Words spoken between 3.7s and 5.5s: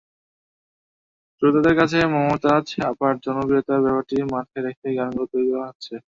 ব্যাপারটি মাথায় রেখেই গানগুলো তৈরি